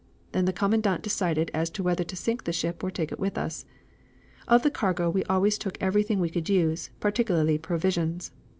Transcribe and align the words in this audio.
Then 0.31 0.45
the 0.45 0.51
commandant 0.51 1.03
decided 1.03 1.51
as 1.53 1.69
to 1.69 1.83
whether 1.83 2.03
to 2.03 2.15
sink 2.15 2.45
the 2.45 2.51
ship 2.51 2.83
or 2.83 2.89
take 2.89 3.11
it 3.11 3.19
with 3.19 3.37
us. 3.37 3.65
Of 4.47 4.63
the 4.63 4.71
cargo 4.71 5.11
we 5.11 5.23
always 5.25 5.59
took 5.59 5.77
every 5.79 6.01
thing 6.01 6.19
we 6.19 6.31
could 6.31 6.49
use, 6.49 6.89
particularly 6.99 7.59
provisions. 7.59 8.31